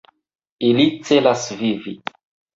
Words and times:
Ili 0.69 0.85
celas 1.11 1.45
vivi. 1.61 1.95